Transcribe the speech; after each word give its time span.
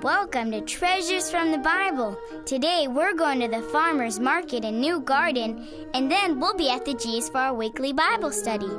welcome 0.00 0.52
to 0.52 0.60
Treasures 0.60 1.30
from 1.30 1.52
the 1.52 1.58
Bible. 1.58 2.18
Today 2.46 2.86
we're 2.88 3.14
going 3.14 3.40
to 3.40 3.48
the 3.48 3.60
farmer's 3.60 4.18
market 4.18 4.64
in 4.64 4.80
New 4.80 5.00
Garden, 5.00 5.66
and 5.92 6.10
then 6.10 6.40
we'll 6.40 6.56
be 6.56 6.70
at 6.70 6.84
the 6.84 6.94
G's 6.94 7.28
for 7.28 7.38
our 7.38 7.54
weekly 7.54 7.92
Bible 7.92 8.30
study. 8.30 8.70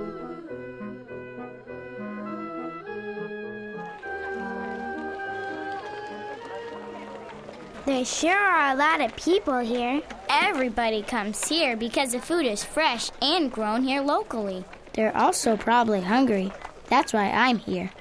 There 7.91 8.05
sure 8.05 8.31
are 8.31 8.71
a 8.71 8.77
lot 8.77 9.01
of 9.01 9.13
people 9.17 9.59
here. 9.59 10.01
Everybody 10.29 11.01
comes 11.01 11.45
here 11.45 11.75
because 11.75 12.13
the 12.13 12.21
food 12.21 12.45
is 12.45 12.63
fresh 12.63 13.11
and 13.21 13.51
grown 13.51 13.83
here 13.83 14.01
locally. 14.01 14.63
They're 14.93 15.15
also 15.15 15.57
probably 15.57 15.99
hungry. 15.99 16.53
That's 16.87 17.11
why 17.11 17.29
I'm 17.29 17.57
here. 17.57 17.91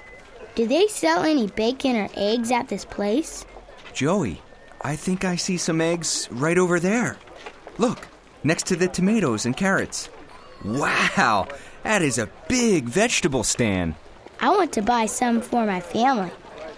Do 0.54 0.68
they 0.68 0.86
sell 0.86 1.24
any 1.24 1.48
bacon 1.48 1.96
or 1.96 2.08
eggs 2.14 2.52
at 2.52 2.68
this 2.68 2.84
place? 2.84 3.44
Joey, 3.92 4.40
I 4.80 4.94
think 4.94 5.24
I 5.24 5.34
see 5.34 5.56
some 5.56 5.80
eggs 5.80 6.28
right 6.30 6.56
over 6.56 6.78
there. 6.78 7.16
Look, 7.76 8.06
next 8.44 8.66
to 8.66 8.76
the 8.76 8.86
tomatoes 8.86 9.44
and 9.44 9.56
carrots. 9.56 10.08
Wow, 10.64 11.48
that 11.82 12.00
is 12.00 12.16
a 12.16 12.30
big 12.46 12.84
vegetable 12.84 13.42
stand. 13.42 13.96
I 14.38 14.50
want 14.50 14.72
to 14.74 14.82
buy 14.82 15.06
some 15.06 15.40
for 15.40 15.66
my 15.66 15.80
family. 15.80 16.30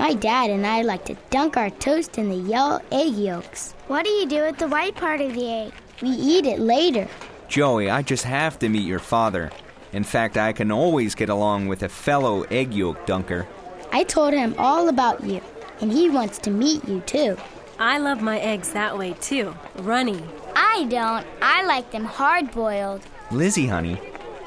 My 0.02 0.14
dad 0.14 0.50
and 0.50 0.66
I 0.66 0.82
like 0.82 1.04
to 1.04 1.16
dunk 1.30 1.56
our 1.56 1.70
toast 1.70 2.18
in 2.18 2.28
the 2.28 2.34
yellow 2.34 2.80
egg 2.90 3.14
yolks. 3.14 3.72
What 3.86 4.04
do 4.04 4.10
you 4.10 4.26
do 4.26 4.42
with 4.42 4.58
the 4.58 4.66
white 4.66 4.96
part 4.96 5.20
of 5.20 5.32
the 5.32 5.48
egg? 5.48 5.72
We 6.02 6.08
eat 6.08 6.44
it 6.44 6.58
later. 6.58 7.06
Joey, 7.46 7.88
I 7.88 8.02
just 8.02 8.24
have 8.24 8.58
to 8.58 8.68
meet 8.68 8.82
your 8.82 8.98
father. 8.98 9.52
In 9.92 10.02
fact, 10.02 10.36
I 10.36 10.54
can 10.54 10.72
always 10.72 11.14
get 11.14 11.28
along 11.28 11.68
with 11.68 11.84
a 11.84 11.88
fellow 11.88 12.42
egg 12.50 12.74
yolk 12.74 13.06
dunker. 13.06 13.46
I 13.92 14.02
told 14.02 14.34
him 14.34 14.56
all 14.58 14.88
about 14.88 15.22
you, 15.22 15.40
and 15.80 15.92
he 15.92 16.10
wants 16.10 16.38
to 16.38 16.50
meet 16.50 16.84
you 16.88 16.98
too. 17.02 17.36
I 17.78 17.98
love 17.98 18.20
my 18.20 18.40
eggs 18.40 18.72
that 18.72 18.98
way 18.98 19.12
too, 19.20 19.54
runny. 19.76 20.20
I 20.56 20.82
don't. 20.88 21.24
I 21.40 21.64
like 21.64 21.92
them 21.92 22.06
hard 22.06 22.50
boiled. 22.50 23.06
Lizzie, 23.30 23.68
honey, 23.68 23.94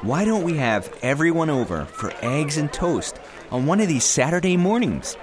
why 0.02 0.26
don't 0.26 0.44
we 0.44 0.58
have 0.58 0.94
everyone 1.00 1.48
over 1.48 1.86
for 1.86 2.12
eggs 2.20 2.58
and 2.58 2.70
toast 2.70 3.18
on 3.50 3.64
one 3.64 3.80
of 3.80 3.88
these 3.88 4.04
Saturday 4.04 4.58
mornings? 4.58 5.16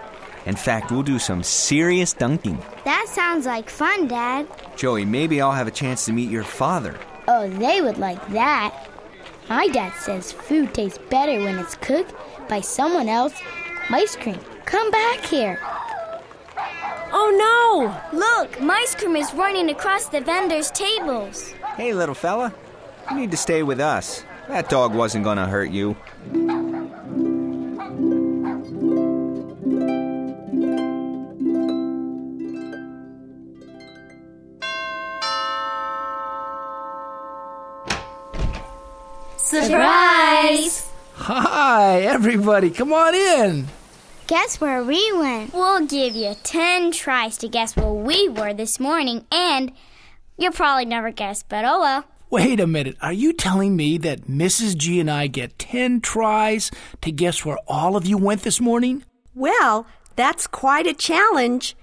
In 0.45 0.55
fact, 0.55 0.91
we'll 0.91 1.03
do 1.03 1.19
some 1.19 1.41
serious 1.43 2.13
dunking. 2.13 2.57
That 2.83 3.07
sounds 3.07 3.45
like 3.45 3.69
fun, 3.69 4.07
Dad. 4.07 4.47
Joey, 4.75 5.05
maybe 5.05 5.41
I'll 5.41 5.51
have 5.51 5.67
a 5.67 5.71
chance 5.71 6.05
to 6.05 6.13
meet 6.13 6.29
your 6.29 6.43
father. 6.43 6.99
Oh, 7.27 7.47
they 7.47 7.81
would 7.81 7.97
like 7.97 8.25
that. 8.29 8.89
My 9.49 9.67
dad 9.67 9.93
says 9.99 10.31
food 10.31 10.73
tastes 10.73 10.99
better 11.09 11.43
when 11.43 11.57
it's 11.59 11.75
cooked 11.75 12.13
by 12.49 12.61
someone 12.61 13.07
else. 13.09 13.33
Ice 13.89 14.15
cream. 14.15 14.39
Come 14.65 14.91
back 14.91 15.19
here. 15.25 15.59
Oh 17.15 17.29
no! 18.11 18.17
Look, 18.17 18.59
Mice 18.59 18.95
Cream 18.95 19.15
is 19.15 19.33
running 19.35 19.69
across 19.69 20.07
the 20.07 20.19
vendors' 20.19 20.71
tables. 20.71 21.53
Hey, 21.77 21.93
little 21.93 22.15
fella, 22.15 22.51
you 23.11 23.17
need 23.17 23.31
to 23.31 23.37
stay 23.37 23.61
with 23.61 23.79
us. 23.79 24.23
That 24.47 24.67
dog 24.67 24.95
wasn't 24.95 25.23
gonna 25.23 25.45
hurt 25.45 25.69
you. 25.69 25.95
Hi, 41.25 42.01
everybody, 42.01 42.69
come 42.69 42.91
on 42.91 43.15
in. 43.15 43.67
Guess 44.27 44.59
where 44.59 44.83
we 44.83 45.09
went? 45.13 45.53
We'll 45.53 45.85
give 45.85 46.17
you 46.17 46.35
10 46.43 46.91
tries 46.91 47.37
to 47.37 47.47
guess 47.47 47.77
where 47.77 47.93
we 47.93 48.27
were 48.27 48.53
this 48.53 48.77
morning, 48.77 49.25
and 49.31 49.71
you'll 50.37 50.51
probably 50.51 50.83
never 50.83 51.11
guess, 51.11 51.41
but 51.41 51.63
oh 51.63 51.79
well. 51.79 52.03
Wait 52.29 52.59
a 52.59 52.67
minute, 52.67 52.97
are 53.01 53.13
you 53.13 53.31
telling 53.31 53.77
me 53.77 53.97
that 53.99 54.23
Mrs. 54.23 54.75
G 54.75 54.99
and 54.99 55.09
I 55.09 55.27
get 55.27 55.57
10 55.57 56.01
tries 56.01 56.71
to 56.99 57.09
guess 57.09 57.45
where 57.45 57.57
all 57.69 57.95
of 57.95 58.05
you 58.05 58.17
went 58.17 58.41
this 58.41 58.59
morning? 58.59 59.05
Well, 59.33 59.87
that's 60.17 60.45
quite 60.45 60.87
a 60.87 60.93
challenge, 60.93 61.77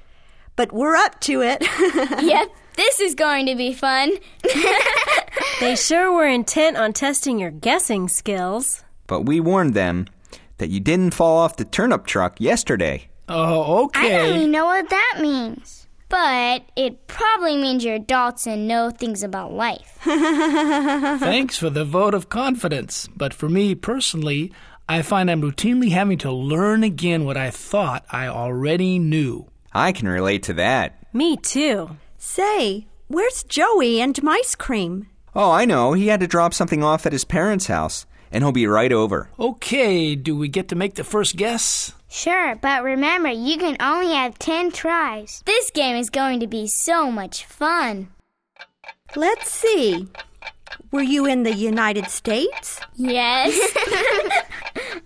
but 0.55 0.71
we're 0.71 0.97
up 0.97 1.19
to 1.21 1.41
it. 1.41 1.63
yep, 2.23 2.51
this 2.77 3.01
is 3.01 3.15
going 3.15 3.47
to 3.47 3.55
be 3.55 3.73
fun. 3.73 4.19
They 5.61 5.77
sure 5.77 6.11
were 6.11 6.27
intent 6.27 6.79
on 6.79 6.95
testing 6.95 7.39
your 7.39 7.51
guessing 7.51 8.09
skills. 8.09 8.83
But 9.11 9.27
we 9.27 9.41
warned 9.41 9.75
them 9.75 10.07
that 10.59 10.71
you 10.71 10.79
didn't 10.79 11.15
fall 11.15 11.39
off 11.39 11.57
the 11.57 11.65
turnip 11.65 12.07
truck 12.07 12.41
yesterday. 12.41 13.09
Oh, 13.29 13.87
okay. 13.87 14.15
I 14.15 14.19
don't 14.19 14.37
even 14.37 14.51
know 14.53 14.67
what 14.67 14.89
that 14.89 15.19
means. 15.21 15.89
But 16.09 16.63
it 16.77 17.09
probably 17.09 17.57
means 17.57 17.85
you're 17.85 17.97
adults 17.97 18.47
and 18.47 18.69
know 18.69 18.91
things 18.91 19.25
about 19.25 19.53
life. 19.53 19.99
Thanks 20.05 21.59
for 21.59 21.71
the 21.71 21.85
vote 21.85 22.15
of 22.15 22.29
confidence. 22.29 23.09
But 23.17 23.35
for 23.35 23.49
me 23.49 23.75
personally, 23.75 24.53
I 24.89 25.03
find 25.03 25.29
I'm 25.29 25.43
routinely 25.43 25.91
having 25.91 26.19
to 26.19 26.31
learn 26.31 26.85
again 26.85 27.25
what 27.25 27.37
I 27.37 27.51
thought 27.51 28.05
I 28.13 28.29
already 28.29 29.01
knew. 29.01 29.49
I 29.73 29.91
can 29.91 30.07
relate 30.07 30.45
to 30.45 30.55
that. 30.55 31.05
Me 31.13 31.37
too. 31.37 31.97
Say, 32.17 32.87
where's 33.09 33.43
Joey 33.43 34.01
and 34.01 34.23
Mice 34.23 34.55
Cream? 34.55 35.09
Oh, 35.35 35.51
I 35.51 35.65
know. 35.65 35.95
He 35.95 36.07
had 36.07 36.21
to 36.21 36.29
drop 36.29 36.55
something 36.55 36.85
off 36.85 37.07
at 37.07 37.13
his 37.13 37.25
parents' 37.25 37.67
house, 37.67 38.07
and 38.33 38.43
he'll 38.45 38.53
be 38.53 38.67
right 38.67 38.93
over. 38.93 39.29
Okay, 39.39 40.15
do 40.15 40.37
we 40.37 40.49
get 40.49 40.69
to 40.69 40.77
make 40.77 40.95
the 40.95 41.05
first 41.05 41.37
guess? 41.37 41.93
Sure, 42.09 42.57
but 42.57 42.83
remember, 42.83 43.29
you 43.31 43.57
can 43.57 43.77
only 43.81 44.13
have 44.15 44.39
10 44.39 44.73
tries. 44.73 45.43
This 45.47 45.71
game 45.71 45.97
is 45.97 46.11
going 46.11 46.41
to 46.41 46.47
be 46.47 46.67
so 46.67 47.11
much 47.11 47.45
fun. 47.45 48.09
Let's 49.17 49.51
see. 49.51 50.09
Were 50.93 51.03
you 51.03 51.27
in 51.27 51.45
the 51.45 51.55
United 51.55 52.07
States? 52.07 52.81
Yes? 52.97 53.59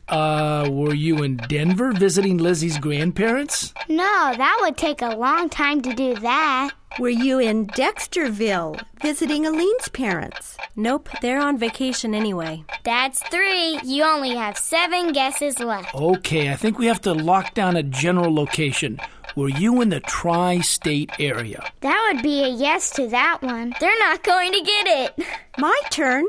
Uh, 0.07 0.69
were 0.71 0.95
you 0.95 1.23
in 1.25 1.37
Denver 1.49 1.91
visiting 1.93 2.37
Lizzie's 2.37 2.79
grandparents? 2.79 3.73
no, 3.89 4.35
that 4.37 4.59
would 4.61 4.77
take 4.77 5.01
a 5.01 5.17
long 5.17 5.49
time 5.49 5.81
to 5.81 5.93
do 5.95 6.15
that. 6.17 6.71
Were 7.01 7.09
you 7.09 7.41
in 7.41 7.67
Dexterville 7.67 8.77
visiting 9.03 9.45
Aline's 9.47 9.89
parents? 9.89 10.57
Nope, 10.77 11.09
they're 11.21 11.41
on 11.41 11.59
vacation 11.59 12.15
anyway. 12.15 12.65
That's 12.85 13.21
three. 13.31 13.81
You 13.83 14.05
only 14.05 14.37
have 14.37 14.57
seven 14.57 15.13
guesses 15.13 15.59
left. 15.59 15.93
Okay, 15.93 16.53
I 16.53 16.57
think 16.57 16.79
we 16.79 16.87
have 16.87 17.01
to 17.01 17.13
lock 17.13 17.53
down 17.55 17.77
a 17.77 17.83
general 17.83 18.33
location. 18.33 19.01
Were 19.35 19.49
you 19.49 19.81
in 19.81 19.89
the 19.89 19.99
tri 20.01 20.61
state 20.61 21.11
area? 21.19 21.69
That 21.81 22.13
would 22.13 22.23
be 22.23 22.45
a 22.45 22.49
yes 22.49 22.91
to 22.91 23.09
that 23.09 23.43
one. 23.43 23.75
They're 23.81 23.99
not 23.99 24.23
going 24.23 24.53
to 24.53 24.61
get 24.61 24.87
it. 24.87 25.27
My 25.59 25.79
turn. 25.91 26.27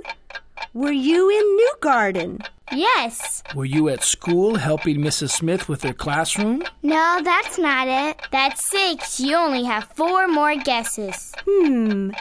Were 0.74 0.92
you 0.92 1.30
in 1.30 1.46
New 1.56 1.74
Garden? 1.80 2.40
Yes. 2.72 3.44
Were 3.54 3.66
you 3.66 3.90
at 3.90 4.04
school 4.04 4.56
helping 4.56 4.98
Mrs. 4.98 5.32
Smith 5.32 5.70
with 5.70 5.84
her 5.84 5.94
classroom? 5.94 6.64
No, 6.82 7.20
that's 7.24 7.58
not 7.58 7.88
it. 7.88 8.20
That's 8.32 8.68
six. 8.70 9.20
You 9.20 9.36
only 9.36 9.64
have 9.64 9.86
four 9.96 10.28
more 10.28 10.56
guesses. 10.56 11.34
Hmm. 11.48 12.12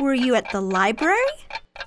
Were 0.00 0.14
you 0.14 0.34
at 0.34 0.50
the 0.50 0.60
library? 0.60 1.16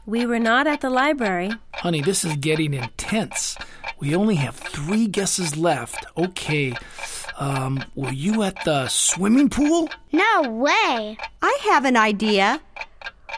We 0.05 0.25
were 0.25 0.39
not 0.39 0.67
at 0.67 0.81
the 0.81 0.89
library. 0.89 1.51
Honey, 1.73 2.01
this 2.01 2.23
is 2.23 2.35
getting 2.35 2.73
intense. 2.73 3.57
We 3.99 4.15
only 4.15 4.35
have 4.35 4.55
three 4.55 5.07
guesses 5.07 5.57
left. 5.57 6.05
Okay. 6.15 6.73
Um, 7.39 7.83
were 7.95 8.11
you 8.13 8.43
at 8.43 8.63
the 8.65 8.87
swimming 8.87 9.49
pool? 9.49 9.89
No 10.11 10.43
way. 10.43 11.17
I 11.41 11.57
have 11.63 11.85
an 11.85 11.97
idea. 11.97 12.61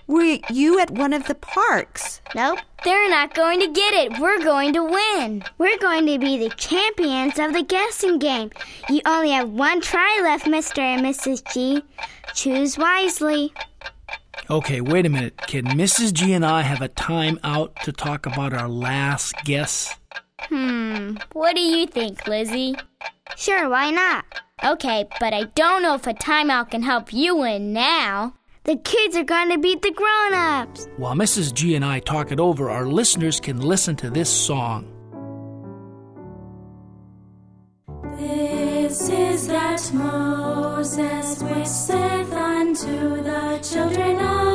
Were 0.07 0.37
you 0.49 0.79
at 0.79 0.91
one 0.91 1.13
of 1.13 1.27
the 1.27 1.35
parks? 1.35 2.21
Nope. 2.35 2.59
They're 2.83 3.09
not 3.09 3.33
going 3.33 3.59
to 3.59 3.67
get 3.67 3.93
it. 3.93 4.19
We're 4.19 4.41
going 4.41 4.73
to 4.73 4.83
win. 4.83 5.43
We're 5.57 5.77
going 5.79 6.05
to 6.05 6.17
be 6.19 6.37
the 6.37 6.53
champions 6.55 7.37
of 7.39 7.53
the 7.53 7.63
guessing 7.63 8.19
game. 8.19 8.51
You 8.89 9.01
only 9.05 9.31
have 9.31 9.49
one 9.49 9.81
try 9.81 10.19
left, 10.23 10.45
Mr. 10.45 10.79
and 10.79 11.05
Mrs. 11.05 11.43
G. 11.53 11.83
Choose 12.33 12.77
wisely. 12.77 13.53
Okay, 14.49 14.79
wait 14.79 15.05
a 15.05 15.09
minute. 15.09 15.35
Can 15.47 15.65
Mrs. 15.65 16.13
G 16.13 16.31
and 16.31 16.45
I 16.45 16.61
have 16.61 16.81
a 16.81 16.87
time 16.87 17.39
out 17.43 17.75
to 17.83 17.91
talk 17.91 18.25
about 18.25 18.53
our 18.53 18.69
last 18.69 19.35
guess? 19.43 19.97
Hmm. 20.39 21.15
What 21.33 21.55
do 21.55 21.61
you 21.61 21.87
think, 21.87 22.25
Lizzie? 22.27 22.75
Sure, 23.35 23.67
why 23.67 23.91
not? 23.91 24.23
Okay, 24.63 25.05
but 25.19 25.33
I 25.33 25.43
don't 25.43 25.81
know 25.81 25.95
if 25.95 26.07
a 26.07 26.13
timeout 26.13 26.71
can 26.71 26.83
help 26.83 27.11
you 27.11 27.35
win 27.35 27.73
now. 27.73 28.35
The 28.67 28.75
kids 28.75 29.15
are 29.15 29.23
going 29.23 29.49
to 29.51 29.57
beat 29.57 29.81
the 29.81 29.91
grown 29.91 30.33
ups. 30.33 30.89
While 30.97 31.15
Mrs. 31.15 31.53
G 31.53 31.75
and 31.75 31.85
I 31.85 32.01
talk 32.01 32.33
it 32.33 32.39
over, 32.41 32.69
our 32.69 32.85
listeners 32.85 33.39
can 33.39 33.61
listen 33.61 33.95
to 33.95 34.09
this 34.09 34.29
song. 34.29 34.91
This 38.17 39.07
is 39.07 39.47
that 39.47 39.89
Moses 39.93 41.41
which 41.43 41.65
saith 41.65 42.33
unto 42.33 43.23
the 43.23 43.59
children 43.63 44.19
of 44.19 44.46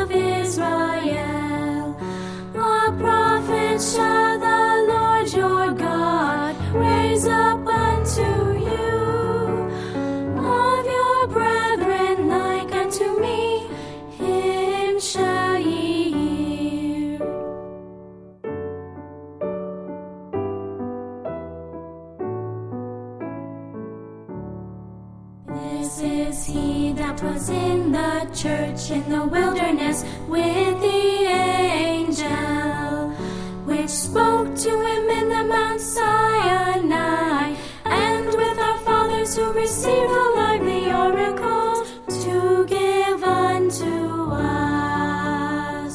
spoke 34.33 34.57
to 34.57 34.71
him 34.71 35.11
in 35.11 35.29
the 35.29 35.45
Mount 35.45 35.81
Sinai, 35.81 37.55
and 37.85 38.27
with 38.27 38.59
our 38.59 38.79
fathers 38.79 39.37
who 39.37 39.53
received 39.53 40.11
the 40.11 40.33
lively 40.37 40.91
oracle 40.91 41.85
to 42.09 42.65
give 42.67 43.23
unto 43.23 44.31
us. 44.33 45.93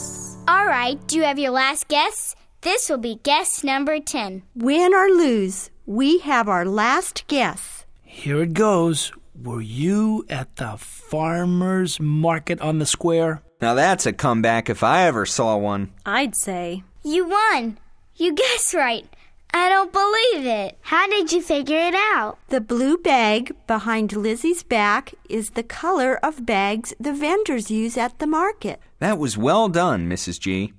All 0.48 0.68
right, 0.68 1.00
do 1.08 1.16
you 1.18 1.24
have 1.24 1.40
your 1.40 1.50
last 1.52 1.88
guess? 1.88 2.36
This 2.62 2.90
will 2.90 3.00
be 3.00 3.20
guess 3.24 3.64
number 3.64 4.00
10. 4.00 4.44
Win 4.56 4.94
or 4.94 5.10
lose, 5.10 5.72
we 5.88 6.20
have 6.20 6.48
our 6.48 6.66
last 6.66 7.26
guess. 7.28 7.86
Here 8.04 8.44
it 8.44 8.54
goes. 8.54 9.12
Were 9.42 9.62
you 9.62 10.26
at 10.30 10.58
the 10.58 10.78
farmer's 10.78 12.00
market 12.00 12.62
on 12.62 12.78
the 12.78 12.86
square? 12.86 13.42
Now 13.62 13.74
that's 13.74 14.06
a 14.06 14.14
comeback 14.14 14.70
if 14.70 14.84
I 14.84 15.08
ever 15.08 15.26
saw 15.26 15.58
one. 15.58 15.92
I'd 16.06 16.36
say. 16.36 16.84
You 17.04 17.28
won. 17.28 17.78
You 18.20 18.34
guessed 18.34 18.74
right. 18.74 19.06
I 19.54 19.70
don't 19.70 19.94
believe 19.94 20.48
it. 20.48 20.76
How 20.82 21.08
did 21.08 21.32
you 21.32 21.40
figure 21.40 21.78
it 21.78 21.94
out? 21.94 22.40
The 22.50 22.60
blue 22.60 22.98
bag 22.98 23.56
behind 23.68 24.12
Lizzie's 24.12 24.64
back 24.64 25.14
is 25.30 25.52
the 25.52 25.62
color 25.62 26.16
of 26.24 26.44
bags 26.44 26.96
the 27.00 27.14
vendors 27.14 27.70
use 27.70 27.96
at 27.96 28.18
the 28.18 28.26
market. 28.26 28.80
That 28.98 29.20
was 29.20 29.38
well 29.38 29.70
done, 29.70 30.10
Mrs. 30.10 30.40
G. 30.40 30.74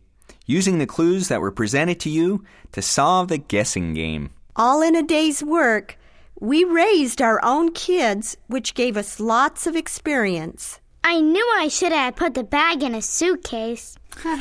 Using 0.46 0.78
the 0.78 0.86
clues 0.86 1.28
that 1.28 1.40
were 1.40 1.52
presented 1.52 2.00
to 2.00 2.10
you 2.10 2.44
to 2.72 2.82
solve 2.82 3.28
the 3.28 3.38
guessing 3.38 3.94
game. 3.94 4.30
All 4.56 4.82
in 4.82 4.96
a 4.96 5.02
day's 5.04 5.40
work, 5.40 5.96
we 6.40 6.64
raised 6.64 7.22
our 7.22 7.40
own 7.44 7.70
kids, 7.70 8.36
which 8.48 8.74
gave 8.74 8.96
us 8.96 9.20
lots 9.20 9.64
of 9.64 9.76
experience. 9.76 10.80
I 11.04 11.20
knew 11.20 11.48
I 11.56 11.68
should 11.68 11.92
have 11.92 12.16
put 12.16 12.34
the 12.34 12.42
bag 12.42 12.82
in 12.82 12.96
a 12.96 13.00
suitcase. 13.00 13.96
Hi, 14.20 14.32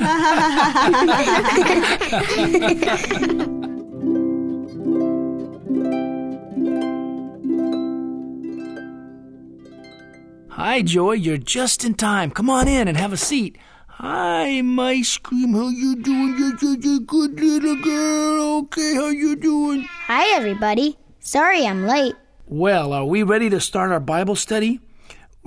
Joy. 10.83 11.11
You're 11.13 11.37
just 11.37 11.85
in 11.85 11.93
time. 11.93 12.31
Come 12.31 12.49
on 12.49 12.67
in 12.67 12.87
and 12.87 12.97
have 12.97 13.13
a 13.13 13.17
seat. 13.17 13.59
Hi, 13.87 14.61
Mice 14.61 15.19
Cream. 15.19 15.53
How 15.53 15.67
you 15.69 15.95
doing? 15.97 16.35
You're 16.39 16.57
such 16.57 16.83
a 16.83 16.99
good 17.01 17.39
little 17.39 17.79
girl. 17.83 18.57
Okay, 18.59 18.95
how 18.95 19.09
you 19.09 19.35
doing? 19.35 19.83
Hi, 20.07 20.35
everybody. 20.35 20.97
Sorry 21.19 21.67
I'm 21.67 21.85
late. 21.85 22.15
Well, 22.47 22.93
are 22.93 23.05
we 23.05 23.21
ready 23.21 23.51
to 23.51 23.59
start 23.59 23.91
our 23.91 23.99
Bible 23.99 24.35
study? 24.35 24.79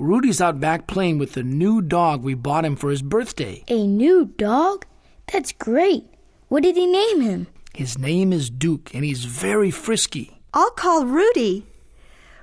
Rudy's 0.01 0.41
out 0.41 0.59
back 0.59 0.87
playing 0.87 1.19
with 1.19 1.33
the 1.33 1.43
new 1.43 1.79
dog 1.79 2.23
we 2.23 2.33
bought 2.33 2.65
him 2.65 2.75
for 2.75 2.89
his 2.89 3.03
birthday. 3.03 3.63
A 3.67 3.85
new 3.85 4.25
dog? 4.25 4.87
That's 5.31 5.51
great. 5.51 6.05
What 6.47 6.63
did 6.63 6.75
he 6.75 6.87
name 6.87 7.21
him? 7.21 7.45
His 7.75 7.99
name 7.99 8.33
is 8.33 8.49
Duke, 8.49 8.95
and 8.95 9.05
he's 9.05 9.25
very 9.25 9.69
frisky. 9.69 10.41
I'll 10.55 10.71
call 10.71 11.05
Rudy. 11.05 11.67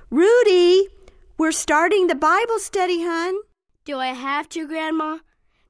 Rudy, 0.09 0.87
we're 1.37 1.51
starting 1.51 2.07
the 2.07 2.15
Bible 2.15 2.59
study, 2.59 3.03
hun. 3.03 3.35
Do 3.83 3.97
I 3.97 4.13
have 4.13 4.47
to, 4.49 4.65
Grandma? 4.65 5.15
I'm 5.15 5.19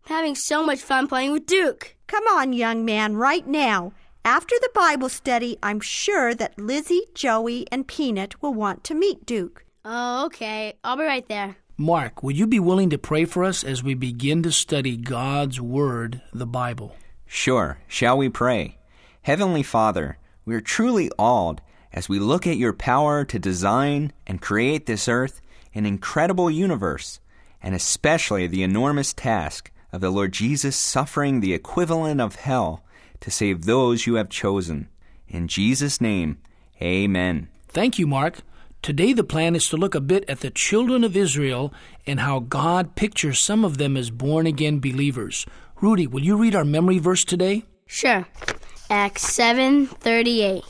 having 0.06 0.36
so 0.36 0.64
much 0.64 0.82
fun 0.82 1.08
playing 1.08 1.32
with 1.32 1.48
Duke. 1.48 1.96
Come 2.06 2.26
on, 2.28 2.54
young 2.54 2.86
man, 2.86 3.16
right 3.16 3.48
now. 3.48 3.94
After 4.24 4.56
the 4.62 4.70
Bible 4.76 5.10
study, 5.10 5.58
I'm 5.64 5.80
sure 5.80 6.36
that 6.36 6.60
Lizzie, 6.60 7.08
Joey, 7.16 7.66
and 7.72 7.88
Peanut 7.88 8.40
will 8.44 8.54
want 8.54 8.84
to 8.84 8.94
meet 8.94 9.26
Duke. 9.26 9.66
Oh, 9.84 10.26
okay. 10.28 10.76
I'll 10.84 10.98
be 10.98 11.04
right 11.04 11.28
there. 11.28 11.58
Mark, 11.82 12.22
would 12.22 12.38
you 12.38 12.46
be 12.46 12.60
willing 12.60 12.90
to 12.90 12.98
pray 12.98 13.24
for 13.24 13.46
us 13.46 13.64
as 13.64 13.82
we 13.82 13.94
begin 13.94 14.44
to 14.44 14.52
study 14.52 14.98
God's 14.98 15.62
Word, 15.62 16.22
the 16.34 16.46
Bible? 16.46 16.94
Sure. 17.26 17.80
Shall 17.88 18.18
we 18.18 18.28
pray? 18.28 18.78
Heavenly 19.22 19.64
Father, 19.64 20.18
we 20.44 20.56
are 20.56 20.60
truly 20.60 21.10
awed 21.18 21.62
as 21.94 22.10
we 22.10 22.20
look 22.20 22.46
at 22.46 22.58
your 22.58 22.74
power 22.74 23.24
to 23.24 23.40
design 23.40 24.12
and 24.28 24.42
create 24.42 24.88
this 24.88 25.08
earth, 25.08 25.40
an 25.74 25.86
incredible 25.86 26.52
universe, 26.52 27.22
and 27.64 27.74
especially 27.74 28.46
the 28.46 28.64
enormous 28.64 29.14
task 29.14 29.72
of 29.94 30.02
the 30.02 30.10
Lord 30.10 30.34
Jesus 30.34 30.76
suffering 30.76 31.40
the 31.40 31.54
equivalent 31.54 32.20
of 32.20 32.36
hell 32.36 32.84
to 33.22 33.32
save 33.32 33.64
those 33.64 34.06
you 34.06 34.16
have 34.16 34.28
chosen. 34.28 34.90
In 35.30 35.48
Jesus' 35.48 36.02
name, 36.02 36.40
amen. 36.82 37.48
Thank 37.70 37.98
you, 37.98 38.06
Mark. 38.06 38.40
Today, 38.82 39.12
the 39.12 39.24
plan 39.24 39.56
is 39.56 39.68
to 39.70 39.78
look 39.78 39.94
a 39.94 40.02
bit 40.02 40.24
at 40.30 40.40
the 40.40 40.50
children 40.50 41.04
of 41.04 41.18
Israel 41.18 41.74
and 42.08 42.22
how 42.22 42.40
God 42.40 42.96
pictures 42.96 43.44
some 43.44 43.66
of 43.66 43.78
them 43.78 43.98
as 43.98 44.10
born 44.10 44.48
again 44.48 44.80
believers. 44.80 45.46
Rudy, 45.82 46.08
will 46.08 46.24
you 46.24 46.38
read 46.38 46.56
our 46.56 46.66
memory 46.66 46.98
verse 46.98 47.26
today? 47.26 47.66
Sure. 47.86 48.26
Acts 48.90 49.24
7:38. 49.38 50.64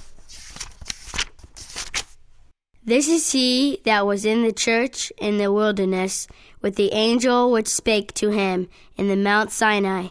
This 2.84 3.08
is 3.08 3.32
he 3.32 3.80
that 3.86 4.08
was 4.08 4.26
in 4.26 4.44
the 4.44 4.52
church 4.52 5.12
in 5.20 5.38
the 5.38 5.52
wilderness 5.52 6.28
with 6.62 6.76
the 6.76 6.92
angel 6.92 7.52
which 7.52 7.68
spake 7.68 8.14
to 8.16 8.32
him 8.32 8.68
in 8.98 9.08
the 9.08 9.16
Mount 9.16 9.52
Sinai, 9.52 10.08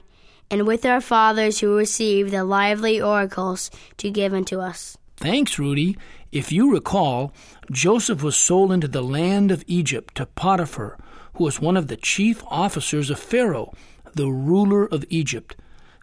and 0.51 0.67
with 0.67 0.87
our 0.87 1.01
fathers 1.01 1.59
who 1.59 1.77
received 1.77 2.31
the 2.31 2.45
lively 2.45 3.01
oracles 3.01 3.71
to 3.97 4.11
give 4.11 4.33
unto 4.33 4.61
us. 4.61 4.97
Thanks, 5.17 5.59
Rudy. 5.59 5.97
If 6.31 6.53
you 6.53 6.71
recall, 6.71 7.33
Joseph 7.71 8.23
was 8.23 8.37
sold 8.37 8.73
into 8.73 8.89
the 8.89 9.03
land 9.03 9.51
of 9.51 9.65
Egypt 9.67 10.15
to 10.17 10.27
Potiphar, 10.27 10.99
who 11.35 11.45
was 11.45 11.61
one 11.61 11.77
of 11.77 11.89
the 11.89 11.97
chief 11.97 12.43
officers 12.49 13.09
of 13.09 13.19
Pharaoh, 13.19 13.73
the 14.15 14.29
ruler 14.29 14.87
of 14.87 15.05
Egypt. 15.09 15.57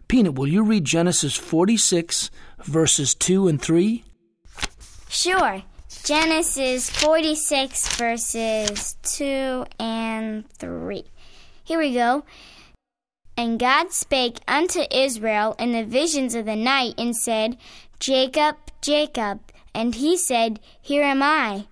Peanut, 0.08 0.34
will 0.34 0.48
you 0.48 0.62
read 0.62 0.84
Genesis 0.84 1.36
46, 1.36 2.30
verses 2.64 3.14
2 3.14 3.48
and 3.48 3.60
3? 3.60 4.04
Sure. 5.08 5.62
Genesis 6.02 6.90
46, 6.90 7.96
verses 7.96 8.96
2 9.02 9.64
and 9.78 10.48
3. 10.50 11.04
Here 11.64 11.78
we 11.78 11.94
go. 11.94 12.24
And 13.36 13.58
God 13.58 13.92
spake 13.92 14.38
unto 14.48 14.82
Israel 14.90 15.54
in 15.58 15.72
the 15.72 15.84
visions 15.84 16.34
of 16.34 16.46
the 16.46 16.56
night, 16.56 16.94
and 16.96 17.14
said, 17.14 17.56
Jacob, 17.98 18.56
Jacob. 18.80 19.40
And 19.76 19.94
he 19.94 20.16
said, 20.16 20.58
Here 20.80 21.02
am 21.02 21.22
I. 21.22 21.66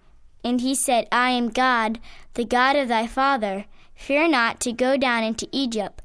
And 0.44 0.61
he 0.61 0.75
said, 0.75 1.08
I 1.11 1.30
am 1.30 1.49
God, 1.49 1.99
the 2.34 2.44
God 2.44 2.76
of 2.76 2.88
thy 2.88 3.06
father. 3.06 3.64
Fear 3.94 4.28
not 4.28 4.61
to 4.61 4.73
go 4.73 4.99
down 4.99 5.25
into 5.25 5.49
Egypt, 5.52 6.02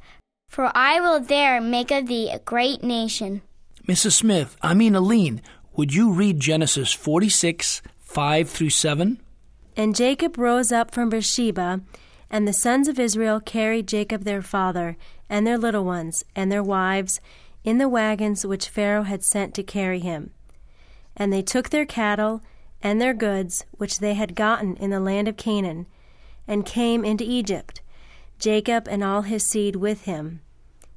for 0.47 0.71
I 0.73 1.01
will 1.01 1.19
there 1.19 1.59
make 1.59 1.91
of 1.91 2.07
thee 2.07 2.29
a 2.31 2.39
great 2.39 2.83
nation. 2.83 3.41
Mrs. 3.85 4.13
Smith, 4.13 4.55
I 4.61 4.73
mean 4.73 4.95
Aline, 4.95 5.41
would 5.75 5.93
you 5.93 6.13
read 6.13 6.39
Genesis 6.39 6.93
46, 6.93 7.81
5 7.99 8.49
through 8.49 8.69
7? 8.69 9.19
And 9.75 9.93
Jacob 9.93 10.37
rose 10.37 10.71
up 10.71 10.91
from 10.91 11.09
Beersheba, 11.09 11.81
and 12.29 12.47
the 12.47 12.53
sons 12.53 12.87
of 12.87 12.97
Israel 12.97 13.41
carried 13.41 13.89
Jacob 13.89 14.23
their 14.23 14.41
father, 14.41 14.95
and 15.29 15.45
their 15.45 15.57
little 15.57 15.83
ones, 15.83 16.23
and 16.33 16.49
their 16.49 16.63
wives, 16.63 17.19
in 17.65 17.77
the 17.77 17.89
wagons 17.89 18.45
which 18.45 18.69
Pharaoh 18.69 19.03
had 19.03 19.25
sent 19.25 19.53
to 19.55 19.63
carry 19.63 19.99
him. 19.99 20.31
And 21.19 21.31
they 21.31 21.43
took 21.43 21.69
their 21.69 21.85
cattle 21.85 22.41
and 22.81 22.99
their 22.99 23.13
goods, 23.13 23.65
which 23.71 23.99
they 23.99 24.13
had 24.15 24.35
gotten 24.35 24.75
in 24.77 24.89
the 24.89 24.99
land 24.99 25.27
of 25.27 25.37
Canaan, 25.37 25.85
and 26.47 26.65
came 26.65 27.05
into 27.05 27.23
Egypt, 27.23 27.81
Jacob 28.39 28.87
and 28.89 29.03
all 29.03 29.23
his 29.23 29.45
seed 29.45 29.75
with 29.75 30.05
him, 30.05 30.39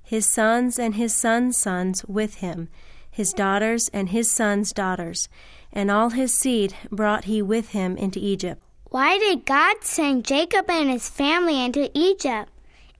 his 0.02 0.24
sons 0.26 0.78
and 0.78 0.94
his 0.94 1.14
sons' 1.14 1.58
sons 1.58 2.04
with 2.04 2.36
him, 2.36 2.68
his 3.10 3.32
daughters 3.32 3.90
and 3.92 4.10
his 4.10 4.30
sons' 4.30 4.72
daughters, 4.72 5.28
and 5.72 5.90
all 5.90 6.10
his 6.10 6.38
seed 6.38 6.74
brought 6.90 7.24
he 7.24 7.42
with 7.42 7.70
him 7.70 7.96
into 7.96 8.18
Egypt. 8.20 8.62
Why 8.90 9.18
did 9.18 9.44
God 9.44 9.76
send 9.82 10.24
Jacob 10.24 10.70
and 10.70 10.88
his 10.90 11.08
family 11.08 11.64
into 11.64 11.90
Egypt? 11.94 12.50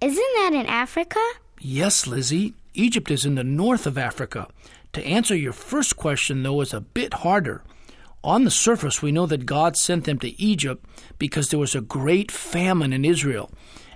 Isn't 0.00 0.16
that 0.16 0.52
in 0.54 0.66
Africa? 0.66 1.20
Yes, 1.60 2.06
Lizzie. 2.06 2.54
Egypt 2.74 3.10
is 3.10 3.26
in 3.26 3.34
the 3.34 3.44
north 3.44 3.86
of 3.86 3.98
Africa. 3.98 4.48
To 4.94 5.06
answer 5.06 5.34
your 5.34 5.52
first 5.54 5.96
question, 5.96 6.42
though, 6.42 6.60
is 6.60 6.74
a 6.74 6.80
bit 6.80 7.14
harder. 7.14 7.62
On 8.22 8.44
the 8.44 8.50
surface, 8.50 9.00
we 9.00 9.10
know 9.10 9.26
that 9.26 9.46
God 9.46 9.76
sent 9.76 10.04
them 10.04 10.18
to 10.18 10.40
Egypt 10.40 10.84
because 11.18 11.48
there 11.48 11.58
was 11.58 11.74
a 11.74 11.80
great 11.80 12.30
famine 12.30 12.92
in 12.92 13.04
Israel. 13.04 13.50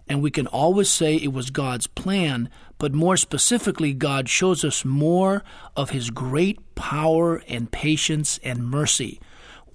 And 0.09 0.23
we 0.23 0.31
can 0.31 0.47
always 0.47 0.89
say 0.89 1.17
it 1.17 1.33
was 1.33 1.51
God's 1.51 1.87
plan, 1.87 2.49
but 2.79 2.95
more 2.95 3.17
specifically, 3.17 3.93
God 3.93 4.29
shows 4.29 4.65
us 4.65 4.85
more 4.85 5.45
of 5.77 5.91
His 5.91 6.11
great 6.11 6.59
power 6.75 7.43
and 7.49 7.71
patience 7.71 8.41
and 8.43 8.69
mercy. 8.69 9.21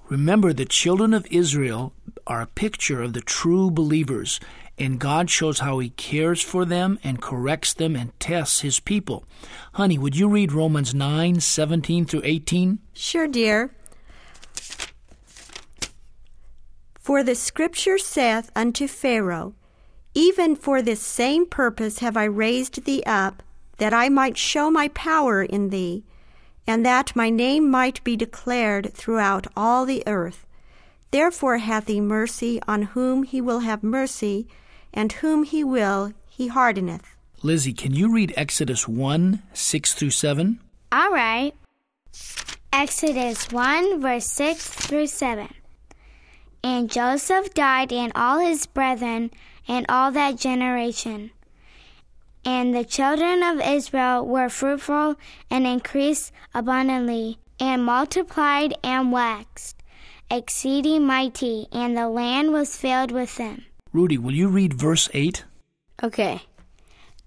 Remember, 0.09 0.53
the 0.53 0.65
children 0.65 1.13
of 1.13 1.27
Israel 1.29 1.93
are 2.27 2.41
a 2.41 2.47
picture 2.47 3.01
of 3.01 3.13
the 3.13 3.21
true 3.21 3.71
believers, 3.71 4.39
and 4.81 4.99
God 4.99 5.29
shows 5.29 5.59
how 5.59 5.79
He 5.79 5.91
cares 5.91 6.41
for 6.41 6.65
them 6.65 6.99
and 7.03 7.21
corrects 7.21 7.73
them 7.73 7.95
and 7.95 8.19
tests 8.19 8.61
His 8.61 8.79
people. 8.79 9.23
Honey, 9.73 9.97
would 9.97 10.15
you 10.15 10.27
read 10.27 10.51
Romans 10.51 10.93
9 10.93 11.39
17 11.39 12.05
through 12.05 12.21
18? 12.23 12.79
Sure, 12.93 13.27
dear. 13.27 13.73
For 16.99 17.23
the 17.23 17.35
scripture 17.35 17.97
saith 17.97 18.51
unto 18.55 18.87
Pharaoh, 18.87 19.53
Even 20.13 20.55
for 20.55 20.81
this 20.81 21.01
same 21.01 21.45
purpose 21.45 21.99
have 21.99 22.17
I 22.17 22.25
raised 22.25 22.85
thee 22.85 23.03
up, 23.05 23.43
that 23.77 23.93
I 23.93 24.09
might 24.09 24.37
show 24.37 24.69
my 24.69 24.87
power 24.89 25.43
in 25.43 25.69
thee, 25.69 26.03
and 26.67 26.85
that 26.85 27.15
my 27.15 27.29
name 27.29 27.69
might 27.69 28.03
be 28.03 28.15
declared 28.15 28.93
throughout 28.93 29.47
all 29.55 29.85
the 29.85 30.03
earth. 30.07 30.45
Therefore 31.11 31.57
hath 31.57 31.87
he 31.87 31.99
mercy 31.99 32.61
on 32.67 32.83
whom 32.93 33.23
he 33.23 33.41
will 33.41 33.59
have 33.59 33.83
mercy, 33.83 34.47
and 34.93 35.11
whom 35.13 35.43
he 35.43 35.63
will 35.63 36.13
he 36.27 36.47
hardeneth. 36.47 37.15
Lizzie, 37.43 37.73
can 37.73 37.93
you 37.93 38.11
read 38.11 38.33
Exodus 38.37 38.87
1 38.87 39.41
6 39.53 39.93
through 39.93 40.11
7? 40.11 40.59
All 40.91 41.11
right. 41.11 41.53
Exodus 42.73 43.51
1, 43.51 44.01
verse 44.01 44.25
6 44.27 44.69
through 44.69 45.07
7. 45.07 45.47
And 46.63 46.89
Joseph 46.89 47.53
died, 47.53 47.91
and 47.91 48.11
all 48.15 48.39
his 48.39 48.65
brethren, 48.65 49.31
and 49.67 49.85
all 49.89 50.11
that 50.11 50.37
generation. 50.37 51.31
And 52.45 52.73
the 52.73 52.85
children 52.85 53.43
of 53.43 53.61
Israel 53.61 54.25
were 54.25 54.49
fruitful 54.49 55.15
and 55.49 55.67
increased 55.67 56.31
abundantly, 56.53 57.39
and 57.59 57.85
multiplied 57.85 58.73
and 58.83 59.11
waxed, 59.11 59.83
exceeding 60.29 61.05
mighty, 61.05 61.67
and 61.71 61.95
the 61.95 62.09
land 62.09 62.51
was 62.51 62.77
filled 62.77 63.11
with 63.11 63.37
them. 63.37 63.65
Rudy, 63.93 64.17
will 64.17 64.33
you 64.33 64.47
read 64.47 64.73
verse 64.73 65.09
8? 65.13 65.43
Okay. 66.01 66.41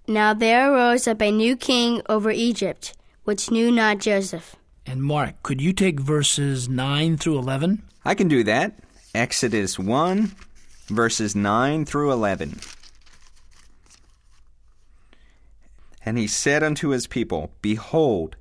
Now 0.09 0.33
there 0.33 0.73
arose 0.73 1.07
up 1.07 1.21
a 1.21 1.31
new 1.31 1.57
king 1.57 2.01
over 2.09 2.31
Egypt, 2.31 2.95
which 3.25 3.51
knew 3.51 3.71
not 3.71 3.99
Joseph. 3.99 4.57
And 4.87 5.03
Mark, 5.03 5.43
could 5.43 5.61
you 5.61 5.73
take 5.73 6.01
verses 6.01 6.69
9 6.69 7.17
through 7.19 7.39
11? 7.39 7.83
I 8.05 8.15
can 8.15 8.29
do 8.29 8.45
that. 8.45 8.79
Exodus 9.15 9.79
1, 9.79 10.33
verses 10.87 11.37
9 11.37 11.85
through 11.85 12.13
11. 12.13 12.61
And 16.05 16.19
he 16.19 16.27
said 16.27 16.63
unto 16.63 16.89
his 16.89 17.07
people, 17.07 17.51
Behold, 17.63 18.37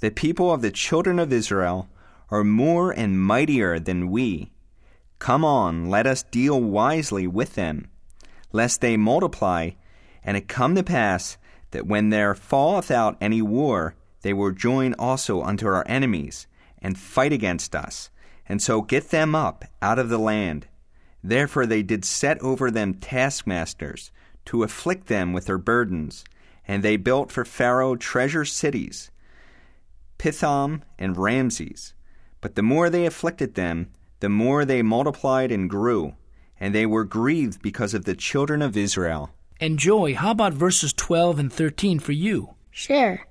the 0.00 0.10
people 0.10 0.52
of 0.52 0.62
the 0.62 0.70
children 0.70 1.18
of 1.18 1.32
Israel 1.32 1.88
are 2.30 2.44
more 2.44 2.90
and 2.90 3.20
mightier 3.20 3.78
than 3.78 4.10
we. 4.10 4.53
Come 5.18 5.44
on, 5.44 5.88
let 5.88 6.06
us 6.06 6.22
deal 6.24 6.60
wisely 6.60 7.26
with 7.26 7.54
them, 7.54 7.88
lest 8.52 8.80
they 8.80 8.96
multiply, 8.96 9.70
and 10.22 10.36
it 10.36 10.48
come 10.48 10.74
to 10.74 10.82
pass 10.82 11.38
that 11.70 11.86
when 11.86 12.10
there 12.10 12.34
falleth 12.34 12.90
out 12.90 13.16
any 13.20 13.42
war, 13.42 13.94
they 14.22 14.32
will 14.32 14.52
join 14.52 14.94
also 14.94 15.42
unto 15.42 15.66
our 15.66 15.84
enemies, 15.86 16.46
and 16.80 16.98
fight 16.98 17.32
against 17.32 17.74
us, 17.74 18.10
and 18.46 18.62
so 18.62 18.82
get 18.82 19.10
them 19.10 19.34
up 19.34 19.64
out 19.80 19.98
of 19.98 20.08
the 20.08 20.18
land. 20.18 20.66
Therefore 21.22 21.66
they 21.66 21.82
did 21.82 22.04
set 22.04 22.38
over 22.40 22.70
them 22.70 22.94
taskmasters, 22.94 24.10
to 24.46 24.62
afflict 24.62 25.06
them 25.06 25.32
with 25.32 25.46
their 25.46 25.58
burdens. 25.58 26.24
And 26.66 26.82
they 26.82 26.96
built 26.96 27.30
for 27.30 27.44
Pharaoh 27.44 27.96
treasure 27.96 28.44
cities, 28.44 29.10
Pithom 30.18 30.82
and 30.98 31.16
Ramses. 31.16 31.94
But 32.40 32.54
the 32.54 32.62
more 32.62 32.88
they 32.88 33.06
afflicted 33.06 33.54
them, 33.54 33.90
the 34.24 34.30
more 34.30 34.64
they 34.64 34.80
multiplied 34.80 35.52
and 35.52 35.68
grew, 35.68 36.14
and 36.58 36.74
they 36.74 36.86
were 36.86 37.04
grieved 37.04 37.60
because 37.60 37.92
of 37.92 38.06
the 38.06 38.14
children 38.14 38.62
of 38.62 38.74
Israel. 38.74 39.28
And 39.60 39.78
Joey, 39.78 40.14
how 40.14 40.30
about 40.30 40.54
verses 40.54 40.94
12 40.94 41.38
and 41.38 41.52
13 41.52 41.98
for 41.98 42.12
you? 42.12 42.54
Sure. 42.70 43.26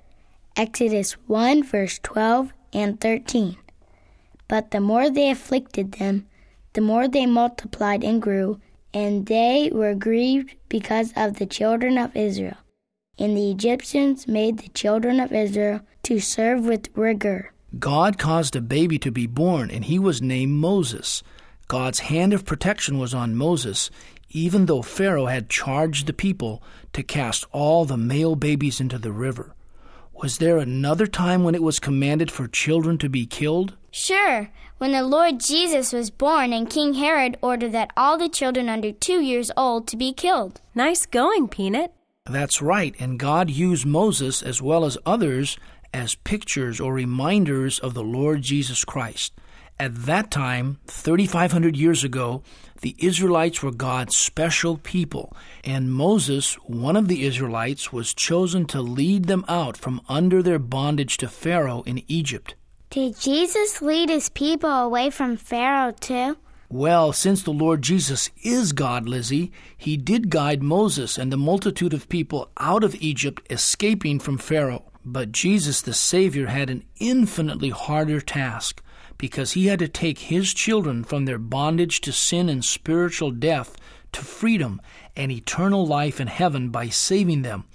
Exodus 0.55 1.13
1, 1.25 1.63
verse 1.63 1.99
12 2.03 2.53
and 2.73 3.01
13. 3.01 3.57
But 4.47 4.69
the 4.69 4.79
more 4.79 5.09
they 5.09 5.31
afflicted 5.31 5.93
them, 5.93 6.27
the 6.73 6.81
more 6.81 7.07
they 7.07 7.25
multiplied 7.25 8.03
and 8.03 8.21
grew, 8.21 8.61
and 8.93 9.25
they 9.25 9.71
were 9.73 9.95
grieved 9.95 10.53
because 10.69 11.11
of 11.15 11.39
the 11.39 11.47
children 11.47 11.97
of 11.97 12.15
Israel. 12.15 12.57
And 13.17 13.35
the 13.35 13.49
Egyptians 13.49 14.27
made 14.27 14.59
the 14.59 14.69
children 14.69 15.19
of 15.19 15.33
Israel 15.33 15.79
to 16.03 16.19
serve 16.19 16.65
with 16.65 16.95
rigor. 16.95 17.51
God 17.79 18.17
caused 18.17 18.55
a 18.55 18.61
baby 18.61 18.99
to 18.99 19.11
be 19.11 19.25
born, 19.25 19.71
and 19.71 19.85
he 19.85 19.97
was 19.97 20.21
named 20.21 20.53
Moses. 20.53 21.23
God's 21.67 21.99
hand 21.99 22.33
of 22.33 22.45
protection 22.45 22.99
was 22.99 23.13
on 23.13 23.35
Moses, 23.35 23.89
even 24.29 24.65
though 24.67 24.81
Pharaoh 24.81 25.25
had 25.25 25.49
charged 25.49 26.05
the 26.05 26.13
people 26.13 26.61
to 26.93 27.03
cast 27.03 27.45
all 27.51 27.85
the 27.85 27.97
male 27.97 28.35
babies 28.35 28.79
into 28.79 28.97
the 28.97 29.11
river. 29.11 29.55
Was 30.13 30.37
there 30.37 30.57
another 30.57 31.07
time 31.07 31.43
when 31.43 31.55
it 31.55 31.63
was 31.63 31.79
commanded 31.79 32.29
for 32.29 32.47
children 32.47 32.97
to 32.99 33.09
be 33.09 33.25
killed? 33.25 33.75
Sure, 33.89 34.51
when 34.77 34.91
the 34.91 35.03
Lord 35.03 35.39
Jesus 35.39 35.93
was 35.93 36.11
born 36.11 36.53
and 36.53 36.69
King 36.69 36.93
Herod 36.93 37.37
ordered 37.41 37.71
that 37.71 37.91
all 37.97 38.17
the 38.17 38.29
children 38.29 38.69
under 38.69 38.91
two 38.91 39.21
years 39.21 39.51
old 39.57 39.87
to 39.87 39.97
be 39.97 40.13
killed. 40.13 40.61
Nice 40.75 41.05
going, 41.05 41.47
Peanut. 41.47 41.93
That's 42.25 42.61
right, 42.61 42.95
and 42.99 43.19
God 43.19 43.49
used 43.49 43.85
Moses 43.85 44.41
as 44.41 44.61
well 44.61 44.85
as 44.85 44.97
others 45.05 45.57
as 45.93 46.15
pictures 46.15 46.79
or 46.79 46.93
reminders 46.93 47.79
of 47.79 47.93
the 47.93 48.03
Lord 48.03 48.41
Jesus 48.41 48.83
Christ. 48.83 49.33
At 49.79 50.05
that 50.05 50.31
time, 50.31 50.79
3,500 50.87 51.75
years 51.75 52.03
ago, 52.03 52.43
the 52.81 52.95
Israelites 52.99 53.63
were 53.63 53.71
God's 53.71 54.15
special 54.15 54.77
people, 54.77 55.35
and 55.63 55.93
Moses, 55.93 56.55
one 56.65 56.95
of 56.95 57.07
the 57.07 57.23
Israelites, 57.23 57.93
was 57.93 58.13
chosen 58.13 58.65
to 58.65 58.81
lead 58.81 59.25
them 59.25 59.45
out 59.47 59.77
from 59.77 60.01
under 60.09 60.43
their 60.43 60.59
bondage 60.59 61.17
to 61.17 61.27
Pharaoh 61.27 61.83
in 61.85 62.03
Egypt. 62.07 62.55
Did 62.89 63.19
Jesus 63.19 63.81
lead 63.81 64.09
his 64.09 64.29
people 64.29 64.69
away 64.69 65.09
from 65.09 65.37
Pharaoh 65.37 65.93
too? 65.99 66.37
Well, 66.69 67.13
since 67.13 67.43
the 67.43 67.51
Lord 67.51 67.81
Jesus 67.81 68.29
is 68.43 68.71
God, 68.71 69.07
Lizzie, 69.07 69.51
he 69.77 69.97
did 69.97 70.29
guide 70.29 70.61
Moses 70.61 71.17
and 71.17 71.31
the 71.31 71.37
multitude 71.37 71.93
of 71.93 72.09
people 72.09 72.51
out 72.59 72.83
of 72.83 72.95
Egypt 72.95 73.41
escaping 73.49 74.19
from 74.19 74.37
Pharaoh. 74.37 74.83
But 75.05 75.31
Jesus, 75.31 75.81
the 75.81 75.93
Savior, 75.93 76.47
had 76.47 76.69
an 76.69 76.85
infinitely 76.97 77.69
harder 77.69 78.21
task 78.21 78.81
because 79.17 79.51
he 79.51 79.67
had 79.67 79.79
to 79.79 79.87
take 79.87 80.19
his 80.19 80.53
children 80.53 81.03
from 81.03 81.25
their 81.25 81.37
bondage 81.37 82.01
to 82.01 82.11
sin 82.11 82.49
and 82.49 82.63
spiritual 82.63 83.31
death 83.31 83.75
to 84.13 84.21
freedom 84.21 84.81
and 85.15 85.31
eternal 85.31 85.85
life 85.85 86.19
in 86.21 86.27
heaven 86.27 86.69
by 86.69 86.89
saving 86.89 87.41
them. 87.41 87.65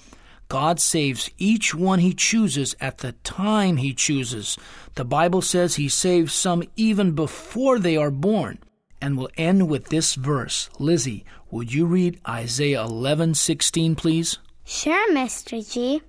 God 0.48 0.80
saves 0.80 1.30
each 1.36 1.74
one 1.74 1.98
he 1.98 2.14
chooses 2.14 2.74
at 2.80 2.98
the 2.98 3.12
time 3.12 3.76
he 3.76 3.92
chooses. 3.92 4.56
The 4.94 5.04
Bible 5.04 5.42
says 5.42 5.74
he 5.74 5.88
saves 5.88 6.32
some 6.32 6.62
even 6.76 7.12
before 7.12 7.78
they 7.78 7.96
are 7.96 8.10
born 8.10 8.58
and 9.00 9.16
we'll 9.16 9.30
end 9.36 9.68
with 9.68 9.88
this 9.88 10.14
verse. 10.14 10.68
Lizzie, 10.78 11.24
would 11.50 11.72
you 11.72 11.86
read 11.86 12.20
Isaiah 12.26 12.84
11:16, 12.84 13.94
please? 13.94 14.38
Sure, 14.64 15.12
Mr. 15.12 15.62
G. 15.72 16.02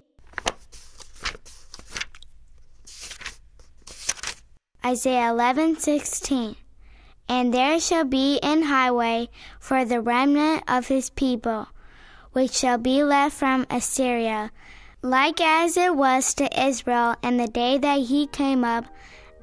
Isaiah 4.85 5.31
11:16 5.33 6.55
And 7.27 7.53
there 7.53 7.79
shall 7.79 8.05
be 8.05 8.39
an 8.41 8.63
highway 8.63 9.29
for 9.59 9.83
the 9.83 10.01
remnant 10.01 10.63
of 10.67 10.87
his 10.87 11.09
people, 11.09 11.67
which 12.31 12.53
shall 12.53 12.77
be 12.77 13.03
left 13.03 13.35
from 13.35 13.67
Assyria, 13.69 14.51
like 15.01 15.41
as 15.41 15.75
it 15.75 15.95
was 15.95 16.33
to 16.35 16.47
Israel 16.59 17.15
in 17.21 17.37
the 17.37 17.47
day 17.47 17.77
that 17.77 18.01
he 18.07 18.27
came 18.27 18.63
up 18.63 18.85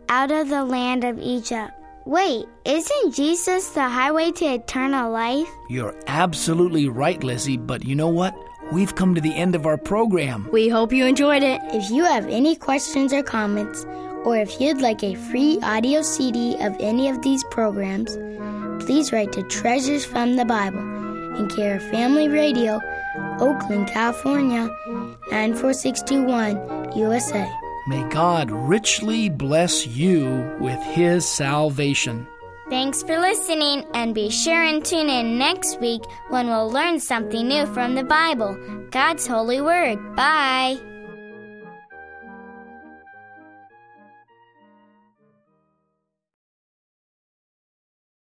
out 0.09 0.31
of 0.31 0.49
the 0.49 0.65
land 0.65 1.05
of 1.05 1.19
Egypt. 1.19 1.73
Wait, 2.07 2.47
isn't 2.65 3.15
Jesus 3.15 3.71
the 3.71 3.89
highway 3.89 4.31
to 4.31 4.45
eternal 4.45 5.11
life? 5.11 5.49
You're 5.69 5.95
absolutely 6.07 6.89
right, 6.89 7.23
Lizzie, 7.23 7.57
but 7.57 7.85
you 7.85 7.95
know 7.95 8.09
what? 8.09 8.35
We've 8.73 8.95
come 8.95 9.15
to 9.15 9.21
the 9.21 9.35
end 9.35 9.55
of 9.55 9.67
our 9.67 9.77
program. 9.77 10.49
We 10.53 10.69
hope 10.69 10.93
you 10.93 11.05
enjoyed 11.05 11.43
it. 11.43 11.61
If 11.73 11.91
you 11.91 12.05
have 12.05 12.27
any 12.27 12.57
questions 12.57 13.13
or 13.13 13.23
comments, 13.23 13.85
or 14.27 14.37
if 14.37 14.61
you'd 14.61 14.81
like 14.81 15.05
a 15.05 15.15
free 15.15 15.59
audio 15.63 16.03
CD 16.03 16.57
of 16.61 16.77
any 16.81 17.09
of 17.09 17.23
these 17.23 17.45
programs, 17.45 18.17
please 18.85 19.13
write 19.13 19.33
to 19.33 19.43
Treasures 19.45 20.05
from 20.05 20.35
the 20.35 20.45
Bible 20.45 20.81
in 21.37 21.49
care 21.49 21.77
of 21.77 21.83
Family 21.91 22.29
Radio, 22.29 22.81
Oakland, 23.39 23.87
California 23.87 24.69
94621, 25.31 26.99
USA. 26.99 27.49
May 27.87 28.03
God 28.09 28.51
richly 28.51 29.29
bless 29.29 29.87
you 29.87 30.57
with 30.59 30.83
His 30.83 31.25
salvation. 31.25 32.27
Thanks 32.69 33.05
for 33.05 33.21
listening, 33.21 33.85
and 33.95 34.13
be 34.13 34.29
sure 34.29 34.61
and 34.61 34.85
tune 34.85 35.09
in 35.09 35.39
next 35.39 35.81
week 35.81 36.03
when 36.31 36.49
we'll 36.49 36.69
learn 36.69 36.99
something 36.99 37.47
new 37.47 37.65
from 37.67 37.95
the 37.95 38.03
Bible, 38.03 38.57
God's 38.91 39.25
holy 39.25 39.61
word. 39.61 39.99
Bye. 40.17 40.81